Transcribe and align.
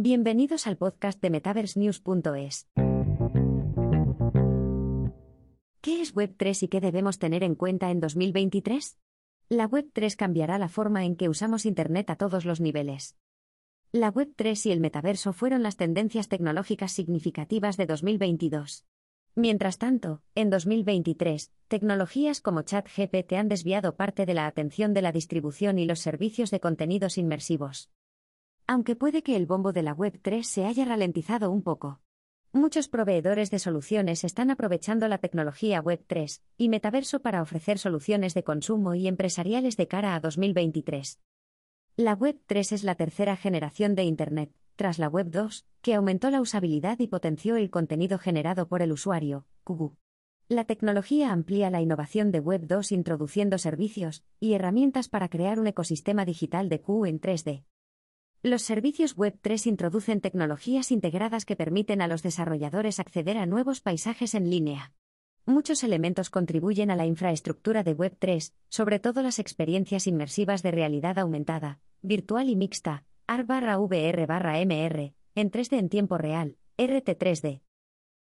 Bienvenidos 0.00 0.68
al 0.68 0.76
podcast 0.76 1.20
de 1.20 1.28
MetaverseNews.es. 1.28 2.68
¿Qué 5.80 6.00
es 6.00 6.14
Web3 6.14 6.62
y 6.62 6.68
qué 6.68 6.80
debemos 6.80 7.18
tener 7.18 7.42
en 7.42 7.56
cuenta 7.56 7.90
en 7.90 7.98
2023? 7.98 8.96
La 9.48 9.68
Web3 9.68 10.14
cambiará 10.14 10.56
la 10.58 10.68
forma 10.68 11.04
en 11.04 11.16
que 11.16 11.28
usamos 11.28 11.66
Internet 11.66 12.10
a 12.10 12.14
todos 12.14 12.44
los 12.44 12.60
niveles. 12.60 13.16
La 13.90 14.14
Web3 14.14 14.66
y 14.66 14.70
el 14.70 14.78
metaverso 14.78 15.32
fueron 15.32 15.64
las 15.64 15.76
tendencias 15.76 16.28
tecnológicas 16.28 16.92
significativas 16.92 17.76
de 17.76 17.86
2022. 17.86 18.86
Mientras 19.34 19.78
tanto, 19.78 20.22
en 20.36 20.48
2023, 20.48 21.50
tecnologías 21.66 22.40
como 22.40 22.62
ChatGPT 22.62 23.32
han 23.32 23.48
desviado 23.48 23.96
parte 23.96 24.26
de 24.26 24.34
la 24.34 24.46
atención 24.46 24.94
de 24.94 25.02
la 25.02 25.10
distribución 25.10 25.76
y 25.80 25.86
los 25.86 25.98
servicios 25.98 26.52
de 26.52 26.60
contenidos 26.60 27.18
inmersivos. 27.18 27.90
Aunque 28.70 28.96
puede 28.96 29.22
que 29.22 29.34
el 29.34 29.46
bombo 29.46 29.72
de 29.72 29.82
la 29.82 29.96
Web3 29.96 30.42
se 30.42 30.66
haya 30.66 30.84
ralentizado 30.84 31.50
un 31.50 31.62
poco. 31.62 32.02
Muchos 32.52 32.88
proveedores 32.88 33.50
de 33.50 33.58
soluciones 33.58 34.24
están 34.24 34.50
aprovechando 34.50 35.08
la 35.08 35.16
tecnología 35.16 35.82
Web3 35.82 36.42
y 36.58 36.68
metaverso 36.68 37.20
para 37.20 37.40
ofrecer 37.40 37.78
soluciones 37.78 38.34
de 38.34 38.44
consumo 38.44 38.94
y 38.94 39.08
empresariales 39.08 39.78
de 39.78 39.88
cara 39.88 40.14
a 40.14 40.20
2023. 40.20 41.18
La 41.96 42.18
Web3 42.18 42.72
es 42.72 42.84
la 42.84 42.94
tercera 42.94 43.36
generación 43.36 43.94
de 43.94 44.04
Internet, 44.04 44.52
tras 44.76 44.98
la 44.98 45.08
Web 45.08 45.30
2, 45.30 45.64
que 45.80 45.94
aumentó 45.94 46.30
la 46.30 46.42
usabilidad 46.42 46.98
y 46.98 47.06
potenció 47.06 47.56
el 47.56 47.70
contenido 47.70 48.18
generado 48.18 48.68
por 48.68 48.82
el 48.82 48.92
usuario. 48.92 49.46
La 50.50 50.64
tecnología 50.64 51.32
amplía 51.32 51.70
la 51.70 51.80
innovación 51.80 52.30
de 52.32 52.40
Web 52.40 52.66
2 52.66 52.92
introduciendo 52.92 53.56
servicios 53.56 54.24
y 54.40 54.52
herramientas 54.52 55.08
para 55.08 55.30
crear 55.30 55.58
un 55.58 55.68
ecosistema 55.68 56.26
digital 56.26 56.68
de 56.68 56.82
Q 56.82 57.06
en 57.06 57.18
3D. 57.18 57.64
Los 58.44 58.62
servicios 58.62 59.16
Web 59.16 59.36
3 59.40 59.66
introducen 59.66 60.20
tecnologías 60.20 60.92
integradas 60.92 61.44
que 61.44 61.56
permiten 61.56 62.00
a 62.00 62.06
los 62.06 62.22
desarrolladores 62.22 63.00
acceder 63.00 63.36
a 63.36 63.46
nuevos 63.46 63.80
paisajes 63.80 64.32
en 64.36 64.48
línea. 64.48 64.92
Muchos 65.44 65.82
elementos 65.82 66.30
contribuyen 66.30 66.92
a 66.92 66.96
la 66.96 67.04
infraestructura 67.04 67.82
de 67.82 67.94
Web 67.94 68.14
3, 68.16 68.54
sobre 68.68 69.00
todo 69.00 69.22
las 69.22 69.40
experiencias 69.40 70.06
inmersivas 70.06 70.62
de 70.62 70.70
realidad 70.70 71.18
aumentada, 71.18 71.80
virtual 72.00 72.48
y 72.48 72.54
mixta, 72.54 73.02
AR/VR/MR, 73.26 75.14
en 75.34 75.50
3D 75.50 75.76
en 75.76 75.88
tiempo 75.88 76.16
real, 76.16 76.58
RT3D. 76.76 77.62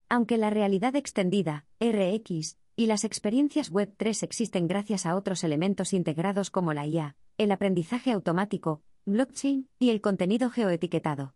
Aunque 0.08 0.38
la 0.38 0.50
realidad 0.50 0.96
extendida, 0.96 1.66
RX, 1.82 2.58
y 2.78 2.86
las 2.86 3.04
experiencias 3.04 3.72
Web 3.72 3.94
3 3.98 4.24
existen 4.24 4.70
gracias 4.70 5.06
a 5.06 5.18
otros 5.18 5.44
elementos 5.44 5.92
integrados 5.92 6.50
como 6.50 6.74
la 6.74 6.88
IA, 6.88 7.18
el 7.38 7.52
aprendizaje 7.52 8.14
automático, 8.14 8.84
blockchain 9.08 9.70
y 9.80 9.90
el 9.90 10.02
contenido 10.02 10.50
geoetiquetado. 10.50 11.34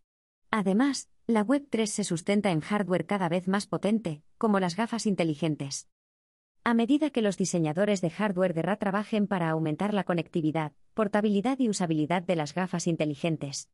Además, 0.52 1.10
la 1.26 1.42
Web 1.42 1.68
3 1.70 1.90
se 1.90 2.04
sustenta 2.04 2.52
en 2.52 2.60
hardware 2.60 3.06
cada 3.06 3.30
vez 3.30 3.48
más 3.48 3.66
potente, 3.66 4.22
como 4.38 4.60
las 4.60 4.76
gafas 4.76 5.06
inteligentes. 5.06 5.88
A 6.64 6.74
medida 6.74 7.10
que 7.10 7.22
los 7.22 7.38
diseñadores 7.38 8.02
de 8.02 8.10
hardware 8.10 8.54
de 8.54 8.62
RA 8.62 8.76
trabajen 8.76 9.26
para 9.26 9.50
aumentar 9.50 9.94
la 9.94 10.04
conectividad, 10.04 10.74
portabilidad 10.94 11.58
y 11.60 11.70
usabilidad 11.70 12.22
de 12.22 12.36
las 12.36 12.54
gafas 12.54 12.86
inteligentes, 12.86 13.70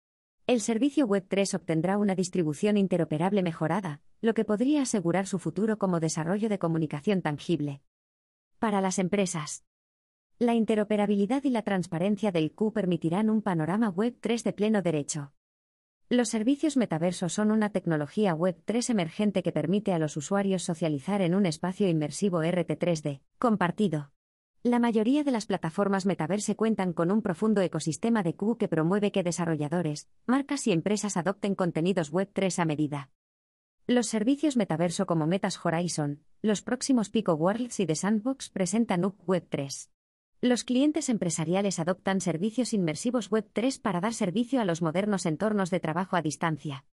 el 0.47 0.61
servicio 0.61 1.05
Web3 1.05 1.55
obtendrá 1.55 1.97
una 1.97 2.15
distribución 2.15 2.77
interoperable 2.77 3.43
mejorada, 3.43 3.99
lo 4.21 4.33
que 4.33 4.45
podría 4.45 4.83
asegurar 4.83 5.27
su 5.27 5.39
futuro 5.39 5.77
como 5.77 5.99
desarrollo 5.99 6.47
de 6.47 6.57
comunicación 6.57 7.21
tangible. 7.21 7.81
Para 8.57 8.79
las 8.79 8.97
empresas, 8.97 9.65
la 10.39 10.53
interoperabilidad 10.53 11.43
y 11.45 11.49
la 11.49 11.63
transparencia 11.63 12.31
del 12.31 12.51
Q 12.51 12.71
permitirán 12.71 13.31
un 13.31 13.41
panorama 13.41 13.91
Web3 13.91 14.43
de 14.43 14.53
pleno 14.53 14.81
derecho. 14.83 15.33
Los 16.09 16.29
servicios 16.29 16.77
metaversos 16.77 17.33
son 17.33 17.49
una 17.49 17.71
tecnología 17.71 18.35
Web 18.35 18.61
3 18.63 18.91
emergente 18.91 19.41
que 19.41 19.51
permite 19.51 19.93
a 19.93 19.99
los 19.99 20.15
usuarios 20.15 20.61
socializar 20.61 21.21
en 21.21 21.33
un 21.33 21.47
espacio 21.47 21.89
inmersivo 21.89 22.43
RT3D, 22.43 23.21
compartido. 23.39 24.11
La 24.61 24.77
mayoría 24.77 25.23
de 25.23 25.31
las 25.31 25.47
plataformas 25.47 26.05
metaverse 26.05 26.55
cuentan 26.55 26.93
con 26.93 27.11
un 27.11 27.23
profundo 27.23 27.61
ecosistema 27.61 28.21
de 28.21 28.35
Q 28.35 28.57
que 28.57 28.67
promueve 28.67 29.11
que 29.11 29.23
desarrolladores, 29.23 30.07
marcas 30.27 30.67
y 30.67 30.71
empresas 30.71 31.17
adopten 31.17 31.55
contenidos 31.55 32.11
Web 32.11 32.29
3 32.33 32.59
a 32.59 32.65
medida. 32.65 33.09
Los 33.87 34.05
servicios 34.05 34.55
metaverso 34.55 35.07
como 35.07 35.25
Metas 35.25 35.59
Horizon, 35.65 36.21
los 36.43 36.61
próximos 36.61 37.09
Pico 37.09 37.33
Worlds 37.33 37.79
y 37.79 37.87
The 37.87 37.95
Sandbox 37.95 38.49
presentan 38.49 39.03
UP 39.03 39.27
Web 39.27 39.47
3. 39.49 39.89
Los 40.39 40.63
clientes 40.63 41.09
empresariales 41.09 41.79
adoptan 41.79 42.21
servicios 42.21 42.71
inmersivos 42.71 43.31
Web 43.31 43.49
3 43.53 43.79
para 43.79 44.01
dar 44.01 44.13
servicio 44.13 44.61
a 44.61 44.65
los 44.65 44.83
modernos 44.83 45.25
entornos 45.25 45.71
de 45.71 45.79
trabajo 45.79 46.15
a 46.15 46.21
distancia. 46.21 46.85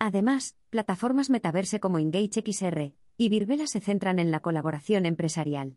Además, 0.00 0.56
plataformas 0.70 1.30
metaverse 1.30 1.78
como 1.78 2.00
Engage 2.00 2.42
XR 2.44 2.92
y 3.16 3.28
Virbela 3.28 3.68
se 3.68 3.80
centran 3.80 4.18
en 4.18 4.32
la 4.32 4.40
colaboración 4.40 5.06
empresarial. 5.06 5.76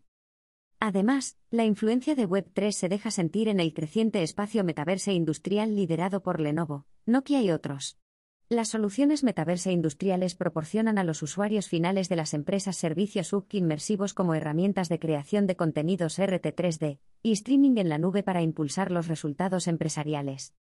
Además, 0.80 1.38
la 1.50 1.64
influencia 1.64 2.16
de 2.16 2.26
Web 2.26 2.50
3 2.54 2.76
se 2.76 2.88
deja 2.88 3.12
sentir 3.12 3.48
en 3.48 3.60
el 3.60 3.72
creciente 3.72 4.24
espacio 4.24 4.64
metaverse 4.64 5.12
industrial 5.12 5.76
liderado 5.76 6.24
por 6.24 6.40
Lenovo, 6.40 6.86
Nokia 7.06 7.40
y 7.40 7.52
otros. 7.52 7.98
Las 8.48 8.68
soluciones 8.68 9.24
metaverse 9.24 9.72
industriales 9.72 10.34
proporcionan 10.34 10.98
a 10.98 11.04
los 11.04 11.22
usuarios 11.22 11.68
finales 11.68 12.08
de 12.08 12.16
las 12.16 12.34
empresas 12.34 12.76
servicios 12.76 13.32
UC 13.32 13.54
inmersivos 13.54 14.12
como 14.12 14.34
herramientas 14.34 14.88
de 14.88 14.98
creación 14.98 15.46
de 15.46 15.56
contenidos 15.56 16.18
RT3D 16.18 16.98
y 17.22 17.32
streaming 17.32 17.78
en 17.78 17.88
la 17.88 17.98
nube 17.98 18.22
para 18.22 18.42
impulsar 18.42 18.90
los 18.90 19.08
resultados 19.08 19.68
empresariales. 19.68 20.54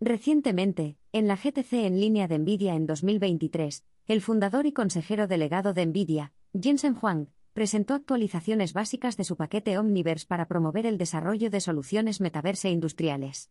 Recientemente, 0.00 0.96
en 1.12 1.28
la 1.28 1.36
GTC 1.36 1.74
en 1.74 2.00
línea 2.00 2.26
de 2.26 2.40
Nvidia 2.40 2.74
en 2.74 2.86
2023, 2.86 3.84
el 4.08 4.20
fundador 4.20 4.66
y 4.66 4.72
consejero 4.72 5.28
delegado 5.28 5.74
de 5.74 5.86
Nvidia, 5.86 6.32
Jensen 6.60 6.96
Huang, 7.00 7.28
presentó 7.52 7.94
actualizaciones 7.94 8.72
básicas 8.72 9.16
de 9.16 9.24
su 9.24 9.36
paquete 9.36 9.78
Omniverse 9.78 10.26
para 10.26 10.48
promover 10.48 10.86
el 10.86 10.98
desarrollo 10.98 11.50
de 11.50 11.60
soluciones 11.60 12.20
metaverse 12.20 12.70
industriales. 12.70 13.50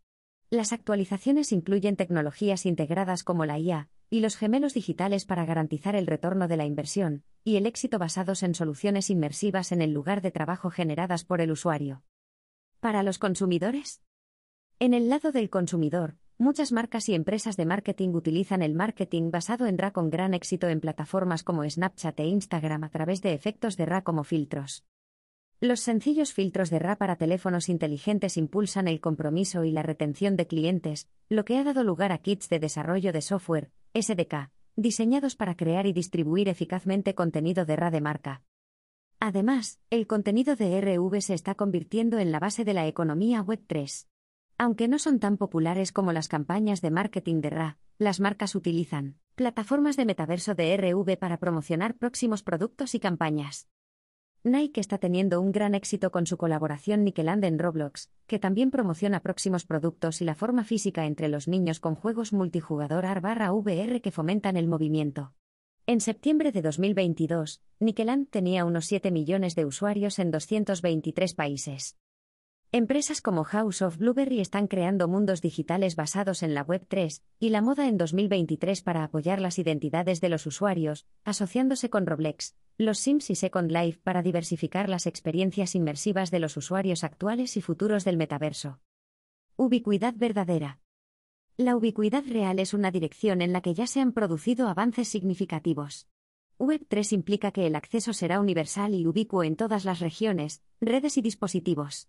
Las 0.54 0.74
actualizaciones 0.74 1.54
incluyen 1.54 1.96
tecnologías 1.96 2.66
integradas 2.66 3.24
como 3.24 3.46
la 3.46 3.58
IA 3.58 3.88
y 4.10 4.20
los 4.20 4.36
gemelos 4.36 4.74
digitales 4.74 5.24
para 5.24 5.46
garantizar 5.46 5.96
el 5.96 6.06
retorno 6.06 6.50
de 6.50 6.58
la 6.58 6.66
inversión 6.66 7.24
y 7.46 7.56
el 7.56 7.66
éxito 7.66 8.00
basados 8.00 8.44
en 8.44 8.54
soluciones 8.54 9.10
inmersivas 9.10 9.72
en 9.72 9.82
el 9.82 9.94
lugar 9.94 10.22
de 10.22 10.30
trabajo 10.30 10.70
generadas 10.70 11.24
por 11.24 11.40
el 11.40 11.52
usuario. 11.52 12.04
Para 12.82 13.02
los 13.02 13.18
consumidores. 13.18 14.02
En 14.78 14.94
el 14.94 15.08
lado 15.08 15.32
del 15.32 15.50
consumidor, 15.50 16.18
muchas 16.38 16.74
marcas 16.74 17.08
y 17.08 17.16
empresas 17.16 17.56
de 17.56 17.66
marketing 17.66 18.10
utilizan 18.10 18.62
el 18.62 18.74
marketing 18.74 19.32
basado 19.32 19.68
en 19.68 19.78
RA 19.78 19.92
con 19.92 20.10
gran 20.10 20.34
éxito 20.34 20.68
en 20.68 20.82
plataformas 20.82 21.44
como 21.44 21.64
Snapchat 21.64 22.20
e 22.20 22.26
Instagram 22.26 22.84
a 22.84 22.90
través 22.90 23.22
de 23.22 23.32
efectos 23.32 23.78
de 23.78 23.86
RA 23.86 24.02
como 24.02 24.26
filtros. 24.26 24.84
Los 25.64 25.80
sencillos 25.80 26.34
filtros 26.34 26.72
de 26.72 26.80
RA 26.80 26.96
para 26.96 27.18
teléfonos 27.18 27.70
inteligentes 27.70 28.36
impulsan 28.36 28.88
el 28.88 29.00
compromiso 29.00 29.64
y 29.64 29.70
la 29.70 29.84
retención 29.84 30.36
de 30.36 30.48
clientes, 30.48 31.08
lo 31.30 31.46
que 31.46 31.56
ha 31.60 31.64
dado 31.64 31.84
lugar 31.84 32.12
a 32.12 32.18
kits 32.18 32.50
de 32.50 32.58
desarrollo 32.58 33.14
de 33.14 33.22
software, 33.22 33.70
SDK, 33.94 34.50
diseñados 34.76 35.36
para 35.36 35.56
crear 35.56 35.86
y 35.86 35.94
distribuir 35.94 36.50
eficazmente 36.50 37.14
contenido 37.14 37.64
de 37.66 37.76
RA 37.76 37.92
de 37.92 38.02
marca. 38.02 38.42
Además, 39.20 39.80
el 39.92 40.08
contenido 40.08 40.56
de 40.56 40.82
RV 40.82 41.22
se 41.22 41.36
está 41.36 41.54
convirtiendo 41.54 42.18
en 42.18 42.32
la 42.32 42.40
base 42.40 42.66
de 42.66 42.74
la 42.74 42.88
economía 42.88 43.44
Web 43.44 43.62
3. 43.68 44.08
Aunque 44.58 44.88
no 44.88 44.98
son 44.98 45.20
tan 45.20 45.38
populares 45.38 45.92
como 45.92 46.12
las 46.12 46.28
campañas 46.28 46.82
de 46.82 46.90
marketing 46.90 47.40
de 47.40 47.52
RA, 47.52 47.78
las 48.00 48.20
marcas 48.20 48.56
utilizan 48.56 49.20
plataformas 49.36 49.96
de 49.96 50.06
metaverso 50.06 50.56
de 50.56 50.76
RV 50.76 51.18
para 51.18 51.38
promocionar 51.38 51.98
próximos 51.98 52.42
productos 52.42 52.96
y 52.96 53.00
campañas. 53.00 53.68
Nike 54.44 54.82
está 54.82 54.98
teniendo 54.98 55.40
un 55.40 55.52
gran 55.52 55.76
éxito 55.76 56.10
con 56.10 56.26
su 56.26 56.36
colaboración 56.36 57.04
Nickeland 57.04 57.46
en 57.46 57.60
Roblox, 57.60 58.10
que 58.26 58.40
también 58.40 58.72
promociona 58.72 59.20
próximos 59.20 59.66
productos 59.66 60.20
y 60.20 60.26
la 60.26 60.34
forma 60.34 60.64
física 60.64 61.06
entre 61.06 61.28
los 61.30 61.48
niños 61.48 61.80
con 61.80 61.94
juegos 61.94 62.34
multijugador 62.34 63.06
AR/VR 63.06 64.02
que 64.02 64.10
fomentan 64.10 64.58
el 64.58 64.68
movimiento. 64.68 65.36
En 65.86 66.02
septiembre 66.02 66.52
de 66.52 66.64
2022, 66.64 67.62
Nickeland 67.80 68.30
tenía 68.32 68.66
unos 68.66 68.86
7 68.88 69.12
millones 69.12 69.54
de 69.54 69.66
usuarios 69.66 70.18
en 70.18 70.32
223 70.32 71.36
países. 71.36 71.98
Empresas 72.74 73.22
como 73.22 73.44
House 73.44 73.82
of 73.82 73.98
Blueberry 73.98 74.40
están 74.40 74.68
creando 74.68 75.10
mundos 75.10 75.42
digitales 75.42 75.98
basados 75.98 76.42
en 76.42 76.54
la 76.54 76.64
Web 76.64 76.86
3 76.88 77.22
y 77.38 77.50
la 77.50 77.62
moda 77.62 77.90
en 77.90 77.98
2023 77.98 78.82
para 78.82 79.04
apoyar 79.04 79.42
las 79.42 79.60
identidades 79.60 80.22
de 80.22 80.30
los 80.30 80.46
usuarios, 80.46 81.06
asociándose 81.26 81.90
con 81.90 82.06
Roblex, 82.06 82.56
los 82.78 82.98
Sims 82.98 83.30
y 83.30 83.36
Second 83.36 83.74
Life 83.74 84.00
para 84.02 84.22
diversificar 84.22 84.88
las 84.88 85.06
experiencias 85.06 85.76
inmersivas 85.76 86.32
de 86.32 86.40
los 86.40 86.56
usuarios 86.56 87.04
actuales 87.04 87.58
y 87.58 87.62
futuros 87.62 88.06
del 88.06 88.16
metaverso. 88.16 88.80
Ubicuidad 89.58 90.14
verdadera. 90.16 90.80
La 91.58 91.76
ubicuidad 91.76 92.24
real 92.26 92.58
es 92.58 92.74
una 92.74 92.90
dirección 92.90 93.42
en 93.42 93.52
la 93.52 93.60
que 93.60 93.74
ya 93.74 93.86
se 93.86 94.00
han 94.00 94.14
producido 94.14 94.70
avances 94.70 95.10
significativos. 95.10 96.08
Web 96.58 96.86
3 96.88 97.12
implica 97.12 97.52
que 97.52 97.68
el 97.68 97.76
acceso 97.76 98.14
será 98.14 98.40
universal 98.40 98.96
y 98.96 99.06
ubicuo 99.06 99.44
en 99.44 99.58
todas 99.58 99.84
las 99.84 100.00
regiones, 100.00 100.64
redes 100.80 101.18
y 101.18 101.22
dispositivos. 101.22 102.08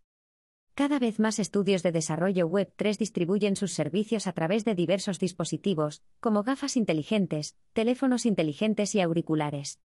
Cada 0.75 0.99
vez 0.99 1.21
más 1.21 1.39
estudios 1.39 1.83
de 1.83 1.93
desarrollo 1.93 2.47
Web 2.47 2.73
3 2.77 2.99
distribuyen 2.99 3.57
sus 3.57 3.75
servicios 3.75 4.27
a 4.27 4.33
través 4.33 4.65
de 4.65 4.75
diversos 4.75 5.19
dispositivos, 5.19 6.03
como 6.19 6.45
gafas 6.45 6.79
inteligentes, 6.79 7.57
teléfonos 7.75 8.25
inteligentes 8.25 8.95
y 8.95 9.03
auriculares. 9.03 9.81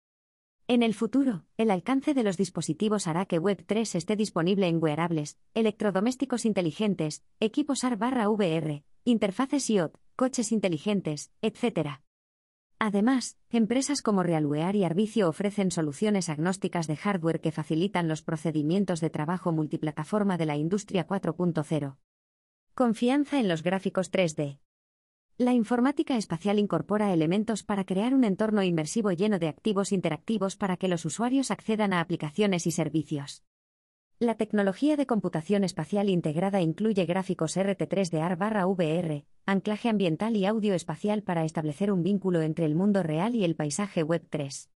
En 0.69 0.83
el 0.83 0.93
futuro, 0.93 1.47
el 1.57 1.71
alcance 1.71 2.13
de 2.13 2.23
los 2.23 2.37
dispositivos 2.37 3.07
hará 3.07 3.25
que 3.25 3.39
Web 3.39 3.65
3 3.67 3.95
esté 3.95 4.15
disponible 4.15 4.69
en 4.69 4.83
wearables, 4.83 5.39
electrodomésticos 5.55 6.45
inteligentes, 6.45 7.25
equipos 7.41 7.83
AR/VR, 7.83 8.85
interfaces 9.05 9.71
IoT, 9.71 9.97
coches 10.17 10.53
inteligentes, 10.53 11.31
etc. 11.41 12.03
Además, 12.87 13.39
empresas 13.49 14.03
como 14.03 14.23
Realwear 14.23 14.77
y 14.77 14.85
Arvicio 14.85 15.27
ofrecen 15.27 15.71
soluciones 15.71 16.29
agnósticas 16.29 16.87
de 16.87 16.97
hardware 16.97 17.41
que 17.41 17.51
facilitan 17.51 18.09
los 18.09 18.21
procedimientos 18.21 19.01
de 19.01 19.09
trabajo 19.09 19.53
multiplataforma 19.53 20.37
de 20.37 20.45
la 20.45 20.57
industria 20.57 21.07
4.0. 21.07 21.97
Confianza 22.75 23.41
en 23.41 23.49
los 23.49 23.63
gráficos 23.63 24.13
3D. 24.13 24.59
La 25.39 25.55
informática 25.55 26.19
espacial 26.19 26.59
incorpora 26.59 27.15
elementos 27.15 27.63
para 27.63 27.87
crear 27.87 28.13
un 28.13 28.23
entorno 28.23 28.63
inmersivo 28.63 29.13
lleno 29.13 29.39
de 29.39 29.49
activos 29.49 29.91
interactivos 29.91 30.57
para 30.57 30.77
que 30.77 30.89
los 30.89 31.07
usuarios 31.07 31.51
accedan 31.51 31.95
a 31.95 32.01
aplicaciones 32.01 32.67
y 32.67 32.71
servicios. 32.71 33.45
La 34.21 34.37
tecnología 34.37 34.97
de 34.97 35.07
computación 35.07 35.65
espacial 35.65 36.09
integrada 36.09 36.61
incluye 36.61 37.05
gráficos 37.05 37.57
RT3 37.57 38.11
de 38.11 38.21
AR/VR, 38.21 39.25
anclaje 39.45 39.89
ambiental 39.89 40.37
y 40.37 40.47
audio 40.47 40.75
espacial 40.75 41.25
para 41.25 41.45
establecer 41.45 41.91
un 41.91 42.05
vínculo 42.05 42.41
entre 42.41 42.65
el 42.65 42.77
mundo 42.77 43.03
real 43.03 43.35
y 43.35 43.45
el 43.45 43.57
paisaje 43.57 44.05
Web3. 44.05 44.71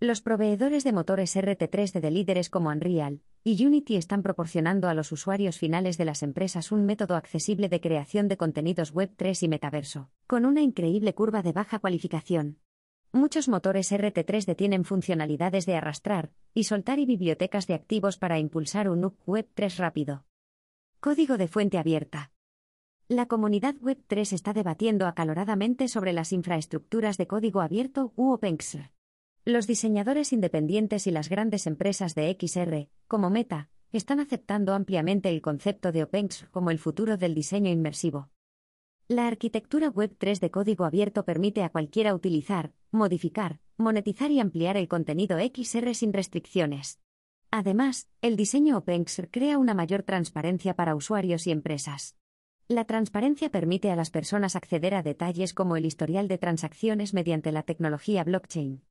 Los 0.00 0.20
proveedores 0.20 0.84
de 0.84 0.92
motores 0.92 1.34
RT3 1.34 1.98
de 1.98 2.10
líderes 2.10 2.50
como 2.50 2.68
Unreal 2.68 3.22
y 3.42 3.64
Unity 3.64 3.96
están 3.96 4.22
proporcionando 4.22 4.90
a 4.90 4.94
los 4.94 5.12
usuarios 5.12 5.56
finales 5.56 5.96
de 5.96 6.04
las 6.04 6.22
empresas 6.22 6.70
un 6.70 6.84
método 6.84 7.16
accesible 7.16 7.70
de 7.70 7.80
creación 7.80 8.28
de 8.28 8.36
contenidos 8.36 8.94
Web3 8.94 9.44
y 9.44 9.48
metaverso, 9.48 10.10
con 10.26 10.44
una 10.44 10.60
increíble 10.60 11.14
curva 11.14 11.42
de 11.42 11.52
baja 11.52 11.78
cualificación. 11.78 12.58
Muchos 13.12 13.48
motores 13.48 13.90
RT3D 13.90 14.54
tienen 14.54 14.84
funcionalidades 14.84 15.64
de 15.64 15.76
arrastrar 15.76 16.32
y 16.58 16.64
soltar 16.64 16.98
y 16.98 17.06
bibliotecas 17.06 17.68
de 17.68 17.74
activos 17.74 18.18
para 18.18 18.40
impulsar 18.40 18.88
un 18.88 19.14
Web 19.26 19.48
3 19.54 19.76
rápido. 19.76 20.24
Código 20.98 21.38
de 21.38 21.46
fuente 21.46 21.78
abierta. 21.78 22.32
La 23.06 23.26
comunidad 23.26 23.76
Web 23.80 24.02
3 24.08 24.32
está 24.32 24.52
debatiendo 24.52 25.06
acaloradamente 25.06 25.86
sobre 25.86 26.12
las 26.12 26.32
infraestructuras 26.32 27.16
de 27.16 27.28
código 27.28 27.60
abierto 27.60 28.12
u 28.16 28.32
OpenXR. 28.32 28.90
Los 29.44 29.68
diseñadores 29.68 30.32
independientes 30.32 31.06
y 31.06 31.12
las 31.12 31.28
grandes 31.28 31.68
empresas 31.68 32.16
de 32.16 32.36
XR, 32.36 32.88
como 33.06 33.30
Meta, 33.30 33.70
están 33.92 34.18
aceptando 34.18 34.74
ampliamente 34.74 35.28
el 35.28 35.40
concepto 35.40 35.92
de 35.92 36.02
OpenXR 36.02 36.50
como 36.50 36.72
el 36.72 36.80
futuro 36.80 37.16
del 37.16 37.36
diseño 37.36 37.70
inmersivo. 37.70 38.30
La 39.10 39.26
arquitectura 39.26 39.88
Web 39.88 40.16
3 40.18 40.38
de 40.38 40.50
código 40.50 40.84
abierto 40.84 41.24
permite 41.24 41.62
a 41.62 41.70
cualquiera 41.70 42.14
utilizar, 42.14 42.74
modificar, 42.90 43.58
monetizar 43.78 44.30
y 44.30 44.38
ampliar 44.38 44.76
el 44.76 44.86
contenido 44.86 45.38
XR 45.38 45.94
sin 45.94 46.12
restricciones. 46.12 47.00
Además, 47.50 48.10
el 48.20 48.36
diseño 48.36 48.76
OpenXR 48.76 49.30
crea 49.30 49.56
una 49.56 49.72
mayor 49.72 50.02
transparencia 50.02 50.74
para 50.74 50.94
usuarios 50.94 51.46
y 51.46 51.52
empresas. 51.52 52.16
La 52.68 52.84
transparencia 52.84 53.50
permite 53.50 53.90
a 53.90 53.96
las 53.96 54.10
personas 54.10 54.56
acceder 54.56 54.94
a 54.94 55.02
detalles 55.02 55.54
como 55.54 55.78
el 55.78 55.86
historial 55.86 56.28
de 56.28 56.36
transacciones 56.36 57.14
mediante 57.14 57.50
la 57.50 57.62
tecnología 57.62 58.24
blockchain. 58.24 58.82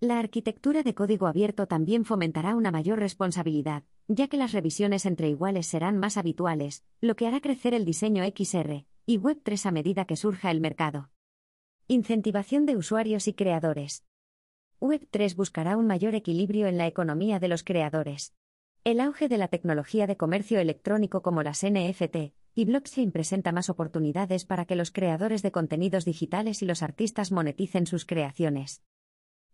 La 0.00 0.18
arquitectura 0.18 0.82
de 0.82 0.96
código 0.96 1.28
abierto 1.28 1.68
también 1.68 2.04
fomentará 2.04 2.56
una 2.56 2.72
mayor 2.72 2.98
responsabilidad, 2.98 3.84
ya 4.08 4.26
que 4.26 4.38
las 4.38 4.50
revisiones 4.50 5.06
entre 5.06 5.28
iguales 5.28 5.68
serán 5.68 5.98
más 5.98 6.16
habituales, 6.16 6.84
lo 7.00 7.14
que 7.14 7.28
hará 7.28 7.40
crecer 7.40 7.74
el 7.74 7.84
diseño 7.84 8.24
XR, 8.24 8.84
y 9.06 9.20
Web3 9.20 9.66
a 9.66 9.70
medida 9.70 10.04
que 10.04 10.16
surja 10.16 10.50
el 10.50 10.60
mercado. 10.60 11.10
Incentivación 11.86 12.66
de 12.66 12.76
usuarios 12.76 13.28
y 13.28 13.34
creadores. 13.34 14.04
Web3 14.80 15.36
buscará 15.36 15.76
un 15.76 15.86
mayor 15.86 16.16
equilibrio 16.16 16.66
en 16.66 16.76
la 16.76 16.88
economía 16.88 17.38
de 17.38 17.46
los 17.46 17.62
creadores. 17.62 18.34
El 18.82 18.98
auge 18.98 19.28
de 19.28 19.38
la 19.38 19.46
tecnología 19.46 20.08
de 20.08 20.16
comercio 20.16 20.58
electrónico 20.58 21.22
como 21.22 21.44
las 21.44 21.64
NFT 21.64 22.34
y 22.56 22.64
blockchain 22.64 23.12
presenta 23.12 23.52
más 23.52 23.70
oportunidades 23.70 24.44
para 24.44 24.64
que 24.64 24.74
los 24.74 24.90
creadores 24.90 25.42
de 25.42 25.52
contenidos 25.52 26.04
digitales 26.04 26.62
y 26.62 26.66
los 26.66 26.82
artistas 26.82 27.30
moneticen 27.30 27.86
sus 27.86 28.06
creaciones. 28.06 28.82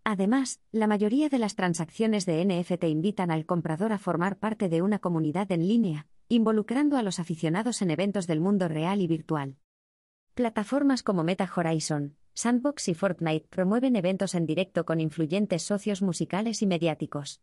Además, 0.02 0.60
la 0.72 0.86
mayoría 0.86 1.28
de 1.28 1.38
las 1.38 1.56
transacciones 1.56 2.24
de 2.24 2.42
NFT 2.44 2.84
invitan 2.84 3.30
al 3.30 3.44
comprador 3.44 3.92
a 3.92 3.98
formar 3.98 4.38
parte 4.38 4.68
de 4.70 4.80
una 4.80 4.98
comunidad 4.98 5.52
en 5.52 5.68
línea, 5.68 6.06
involucrando 6.28 6.96
a 6.96 7.02
los 7.02 7.18
aficionados 7.18 7.82
en 7.82 7.90
eventos 7.90 8.26
del 8.26 8.40
mundo 8.40 8.68
real 8.68 9.00
y 9.00 9.06
virtual. 9.06 9.56
Plataformas 10.34 11.02
como 11.02 11.24
Meta 11.24 11.50
Horizon, 11.54 12.16
Sandbox 12.34 12.88
y 12.88 12.94
Fortnite 12.94 13.46
promueven 13.48 13.96
eventos 13.96 14.34
en 14.34 14.46
directo 14.46 14.84
con 14.84 15.00
influyentes 15.00 15.62
socios 15.62 16.00
musicales 16.00 16.62
y 16.62 16.66
mediáticos. 16.66 17.42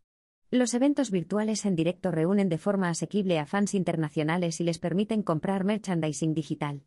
Los 0.50 0.74
eventos 0.74 1.12
virtuales 1.12 1.64
en 1.64 1.76
directo 1.76 2.10
reúnen 2.10 2.48
de 2.48 2.58
forma 2.58 2.88
asequible 2.88 3.38
a 3.38 3.46
fans 3.46 3.74
internacionales 3.74 4.60
y 4.60 4.64
les 4.64 4.80
permiten 4.80 5.22
comprar 5.22 5.62
merchandising 5.62 6.34
digital. 6.34 6.82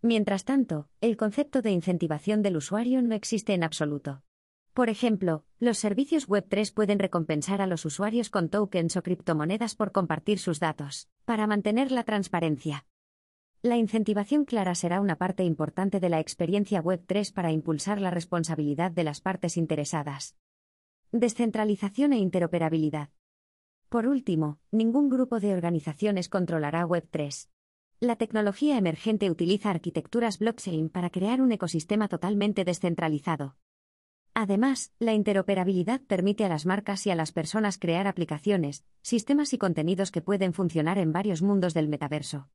Mientras 0.00 0.44
tanto, 0.44 0.88
el 1.02 1.18
concepto 1.18 1.60
de 1.60 1.72
incentivación 1.72 2.40
del 2.40 2.56
usuario 2.56 3.02
no 3.02 3.14
existe 3.14 3.52
en 3.52 3.64
absoluto. 3.64 4.22
Por 4.78 4.90
ejemplo, 4.90 5.44
los 5.58 5.76
servicios 5.76 6.28
Web3 6.28 6.72
pueden 6.72 7.00
recompensar 7.00 7.60
a 7.60 7.66
los 7.66 7.84
usuarios 7.84 8.30
con 8.30 8.48
tokens 8.48 8.96
o 8.96 9.02
criptomonedas 9.02 9.74
por 9.74 9.90
compartir 9.90 10.38
sus 10.38 10.60
datos, 10.60 11.08
para 11.24 11.48
mantener 11.48 11.90
la 11.90 12.04
transparencia. 12.04 12.86
La 13.60 13.76
incentivación 13.76 14.44
clara 14.44 14.76
será 14.76 15.00
una 15.00 15.16
parte 15.16 15.42
importante 15.42 15.98
de 15.98 16.08
la 16.08 16.20
experiencia 16.20 16.80
Web3 16.80 17.32
para 17.32 17.50
impulsar 17.50 18.00
la 18.00 18.12
responsabilidad 18.12 18.92
de 18.92 19.02
las 19.02 19.20
partes 19.20 19.56
interesadas. 19.56 20.36
Descentralización 21.10 22.12
e 22.12 22.18
interoperabilidad. 22.18 23.08
Por 23.88 24.06
último, 24.06 24.60
ningún 24.70 25.08
grupo 25.08 25.40
de 25.40 25.54
organizaciones 25.54 26.28
controlará 26.28 26.86
Web3. 26.86 27.48
La 27.98 28.14
tecnología 28.14 28.78
emergente 28.78 29.28
utiliza 29.28 29.70
arquitecturas 29.70 30.38
blockchain 30.38 30.88
para 30.88 31.10
crear 31.10 31.42
un 31.42 31.50
ecosistema 31.50 32.06
totalmente 32.06 32.64
descentralizado. 32.64 33.56
Además, 34.40 34.92
la 35.00 35.14
interoperabilidad 35.14 36.00
permite 36.00 36.44
a 36.44 36.48
las 36.48 36.64
marcas 36.64 37.04
y 37.08 37.10
a 37.10 37.16
las 37.16 37.32
personas 37.32 37.76
crear 37.76 38.06
aplicaciones, 38.06 38.84
sistemas 39.02 39.52
y 39.52 39.58
contenidos 39.58 40.12
que 40.12 40.22
pueden 40.22 40.52
funcionar 40.52 40.96
en 40.98 41.12
varios 41.12 41.42
mundos 41.42 41.74
del 41.74 41.88
metaverso. 41.88 42.48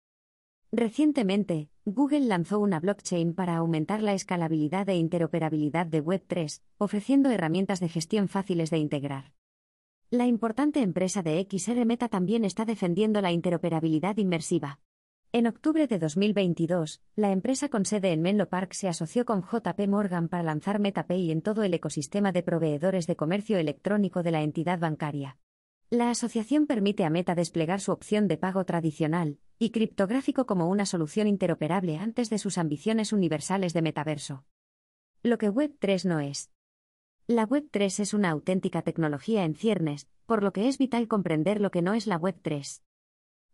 Recientemente, 0.71 1.67
Google 1.83 2.21
lanzó 2.21 2.61
una 2.61 2.79
blockchain 2.79 3.33
para 3.33 3.57
aumentar 3.57 4.01
la 4.01 4.13
escalabilidad 4.13 4.87
e 4.87 4.95
interoperabilidad 4.95 5.85
de 5.85 6.01
Web3, 6.01 6.61
ofreciendo 6.77 7.31
herramientas 7.31 7.81
de 7.81 7.89
gestión 7.89 8.29
fáciles 8.29 8.69
de 8.69 8.77
integrar. 8.77 9.33
La 10.09 10.25
importante 10.25 10.79
empresa 10.79 11.21
de 11.21 11.45
XR 11.51 11.85
Meta 11.85 12.07
también 12.07 12.45
está 12.45 12.63
defendiendo 12.63 13.19
la 13.19 13.33
interoperabilidad 13.33 14.15
inmersiva. 14.15 14.79
En 15.35 15.47
octubre 15.47 15.87
de 15.87 15.97
2022, 15.97 17.01
la 17.15 17.31
empresa 17.31 17.67
con 17.67 17.85
sede 17.85 18.11
en 18.11 18.21
Menlo 18.21 18.49
Park 18.49 18.73
se 18.73 18.87
asoció 18.87 19.25
con 19.25 19.41
JP 19.41 19.87
Morgan 19.87 20.29
para 20.29 20.43
lanzar 20.43 20.79
MetaPay 20.79 21.31
en 21.31 21.41
todo 21.41 21.63
el 21.63 21.73
ecosistema 21.73 22.31
de 22.31 22.43
proveedores 22.43 23.07
de 23.07 23.15
comercio 23.15 23.57
electrónico 23.57 24.21
de 24.21 24.29
la 24.29 24.43
entidad 24.43 24.77
bancaria. 24.77 25.39
La 25.89 26.11
asociación 26.11 26.67
permite 26.67 27.03
a 27.03 27.09
Meta 27.09 27.33
desplegar 27.33 27.81
su 27.81 27.91
opción 27.91 28.27
de 28.27 28.37
pago 28.37 28.63
tradicional 28.63 29.39
y 29.57 29.71
criptográfico 29.71 30.45
como 30.45 30.69
una 30.69 30.85
solución 30.85 31.25
interoperable 31.25 31.97
antes 31.97 32.29
de 32.29 32.37
sus 32.37 32.59
ambiciones 32.59 33.11
universales 33.11 33.73
de 33.73 33.81
metaverso. 33.81 34.45
Lo 35.23 35.39
que 35.39 35.51
Web3 35.51 36.07
no 36.07 36.19
es. 36.19 36.51
La 37.25 37.47
Web3 37.47 38.01
es 38.01 38.13
una 38.13 38.29
auténtica 38.29 38.83
tecnología 38.83 39.45
en 39.45 39.55
ciernes, 39.55 40.07
por 40.27 40.43
lo 40.43 40.53
que 40.53 40.67
es 40.67 40.77
vital 40.77 41.07
comprender 41.07 41.59
lo 41.59 41.71
que 41.71 41.81
no 41.81 41.95
es 41.95 42.05
la 42.05 42.19
Web3. 42.19 42.83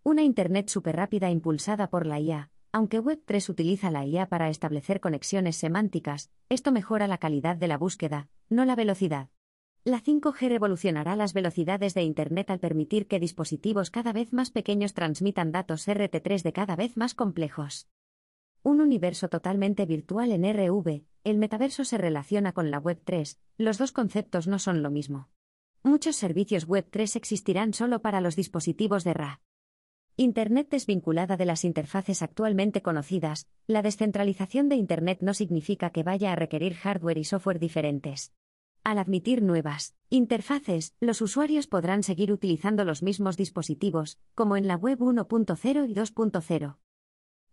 Una 0.03 0.23
Internet 0.23 0.71
rápida 0.85 1.29
impulsada 1.29 1.89
por 1.89 2.05
la 2.05 2.19
IA. 2.19 2.51
Aunque 2.71 3.01
Web3 3.01 3.49
utiliza 3.49 3.91
la 3.91 4.05
IA 4.05 4.29
para 4.29 4.49
establecer 4.49 5.01
conexiones 5.01 5.57
semánticas, 5.57 6.31
esto 6.47 6.71
mejora 6.71 7.07
la 7.07 7.17
calidad 7.17 7.57
de 7.57 7.67
la 7.67 7.77
búsqueda, 7.77 8.29
no 8.49 8.63
la 8.63 8.75
velocidad. 8.75 9.29
La 9.83 10.01
5G 10.01 10.47
revolucionará 10.47 11.15
las 11.15 11.33
velocidades 11.33 11.93
de 11.95 12.03
Internet 12.03 12.49
al 12.49 12.59
permitir 12.59 13.07
que 13.07 13.19
dispositivos 13.19 13.91
cada 13.91 14.13
vez 14.13 14.31
más 14.31 14.51
pequeños 14.51 14.93
transmitan 14.93 15.51
datos 15.51 15.87
RT3 15.87 16.43
de 16.43 16.53
cada 16.53 16.75
vez 16.77 16.95
más 16.95 17.13
complejos. 17.13 17.89
Un 18.63 18.81
universo 18.81 19.27
totalmente 19.27 19.85
virtual 19.85 20.31
en 20.31 20.45
RV, 20.45 21.03
el 21.25 21.37
metaverso 21.37 21.83
se 21.83 21.97
relaciona 21.97 22.53
con 22.53 22.71
la 22.71 22.81
Web3, 22.81 23.37
los 23.57 23.77
dos 23.77 23.91
conceptos 23.91 24.47
no 24.47 24.59
son 24.59 24.81
lo 24.81 24.91
mismo. 24.91 25.29
Muchos 25.83 26.15
servicios 26.15 26.67
Web3 26.67 27.15
existirán 27.15 27.73
solo 27.73 28.01
para 28.01 28.21
los 28.21 28.35
dispositivos 28.35 29.03
de 29.03 29.13
RA. 29.13 29.41
Internet 30.21 30.67
desvinculada 30.69 31.38
de 31.38 31.45
las 31.45 31.63
interfaces 31.63 32.21
actualmente 32.21 32.81
conocidas, 32.81 33.47
la 33.67 33.81
descentralización 33.81 34.67
de 34.67 34.75
Internet 34.75 35.19
no 35.21 35.33
significa 35.33 35.91
que 35.91 36.03
vaya 36.03 36.33
a 36.33 36.35
requerir 36.35 36.73
hardware 36.73 37.19
y 37.19 37.23
software 37.23 37.57
diferentes. 37.57 38.33
Al 38.83 38.97
admitir 38.97 39.41
nuevas 39.41 39.95
interfaces, 40.09 40.93
los 40.99 41.21
usuarios 41.21 41.67
podrán 41.67 42.03
seguir 42.03 42.33
utilizando 42.33 42.83
los 42.83 43.01
mismos 43.01 43.38
dispositivos, 43.38 44.19
como 44.35 44.57
en 44.57 44.67
la 44.67 44.75
Web 44.75 44.99
1.0 44.99 45.89
y 45.89 45.93
2.0. 45.93 46.77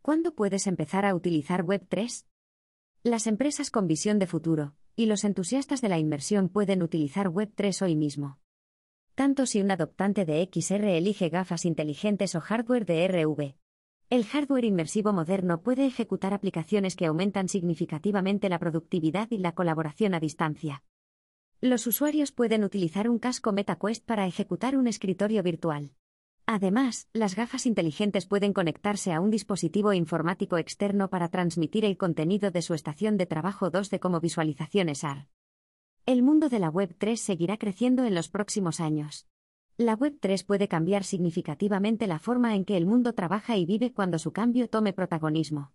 ¿Cuándo 0.03 0.35
puedes 0.35 0.67
empezar 0.67 1.07
a 1.07 1.15
utilizar 1.15 1.63
Web 1.63 1.87
3? 1.89 2.27
Las 3.05 3.29
empresas 3.29 3.71
con 3.71 3.87
visión 3.87 4.19
de 4.19 4.27
futuro 4.27 4.75
y 4.97 5.07
los 5.07 5.23
entusiastas 5.23 5.83
de 5.83 5.89
la 5.89 6.01
inmersión 6.01 6.49
pueden 6.49 6.83
utilizar 6.83 7.29
Web 7.29 7.53
3 7.55 7.83
hoy 7.83 7.95
mismo. 7.95 8.41
Tanto 9.17 9.47
si 9.47 9.63
un 9.63 9.71
adoptante 9.71 10.27
de 10.27 10.47
XR 10.53 10.85
elige 10.95 11.31
gafas 11.31 11.65
inteligentes 11.65 12.35
o 12.35 12.41
hardware 12.43 12.85
de 12.85 13.09
RV. 13.09 13.55
El 14.11 14.27
hardware 14.27 14.67
inmersivo 14.67 15.15
moderno 15.15 15.63
puede 15.63 15.87
ejecutar 15.87 16.35
aplicaciones 16.35 16.97
que 16.97 17.07
aumentan 17.07 17.49
significativamente 17.49 18.51
la 18.51 18.59
productividad 18.59 19.29
y 19.31 19.39
la 19.39 19.53
colaboración 19.53 20.13
a 20.13 20.21
distancia. 20.21 20.85
Los 21.63 21.87
usuarios 21.87 22.31
pueden 22.31 22.63
utilizar 22.63 23.09
un 23.09 23.19
casco 23.19 23.53
MetaQuest 23.53 24.05
para 24.05 24.27
ejecutar 24.27 24.77
un 24.77 24.87
escritorio 24.87 25.43
virtual. 25.43 25.93
Además, 26.45 27.09
las 27.15 27.37
gafas 27.37 27.65
inteligentes 27.65 28.27
pueden 28.27 28.53
conectarse 28.53 29.15
a 29.15 29.21
un 29.23 29.31
dispositivo 29.31 29.95
informático 29.95 30.59
externo 30.59 31.09
para 31.09 31.31
transmitir 31.31 31.87
el 31.87 31.97
contenido 31.97 32.51
de 32.51 32.61
su 32.61 32.75
estación 32.75 33.17
de 33.17 33.25
trabajo 33.25 33.73
2D 33.73 33.99
como 33.99 34.21
visualización 34.21 34.95
SAR. 34.95 35.29
El 36.07 36.23
mundo 36.23 36.49
de 36.49 36.61
la 36.61 36.71
Web 36.71 36.95
3 36.99 37.21
seguirá 37.21 37.57
creciendo 37.57 38.05
en 38.05 38.15
los 38.15 38.29
próximos 38.29 38.79
años. 38.79 39.27
La 39.77 39.95
Web 39.95 40.19
3 40.21 40.45
puede 40.45 40.69
cambiar 40.69 41.03
significativamente 41.03 42.07
la 42.07 42.21
forma 42.21 42.55
en 42.55 42.65
que 42.65 42.77
el 42.77 42.87
mundo 42.87 43.13
trabaja 43.13 43.57
y 43.57 43.67
vive 43.67 43.93
cuando 43.93 44.21
su 44.21 44.31
cambio 44.31 44.71
tome 44.71 44.93
protagonismo. 44.93 45.73